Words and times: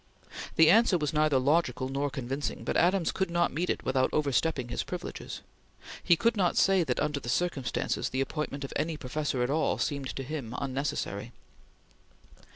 The 0.55 0.71
answer 0.71 0.97
was 0.97 1.13
neither 1.13 1.37
logical 1.37 1.87
nor 1.87 2.09
convincing, 2.09 2.63
but 2.63 2.75
Adams 2.75 3.11
could 3.11 3.29
not 3.29 3.53
meet 3.53 3.69
it 3.69 3.83
without 3.85 4.09
overstepping 4.11 4.69
his 4.69 4.81
privileges. 4.81 5.41
He 6.03 6.15
could 6.15 6.35
not 6.35 6.57
say 6.57 6.83
that, 6.83 6.99
under 6.99 7.19
the 7.19 7.29
circumstances, 7.29 8.09
the 8.09 8.19
appointment 8.21 8.63
of 8.63 8.73
any 8.75 8.97
professor 8.97 9.43
at 9.43 9.51
all 9.51 9.77
seemed 9.77 10.07
to 10.15 10.23
him 10.23 10.55
unnecessary. 10.57 11.33